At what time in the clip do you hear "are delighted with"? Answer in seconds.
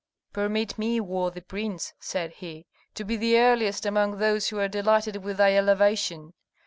4.57-5.37